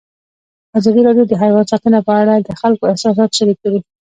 ازادي 0.79 1.01
راډیو 1.07 1.25
د 1.29 1.33
حیوان 1.41 1.65
ساتنه 1.71 1.99
په 2.07 2.13
اړه 2.21 2.33
د 2.37 2.49
خلکو 2.61 2.89
احساسات 2.91 3.29
شریک 3.37 3.57
کړي. 3.63 3.79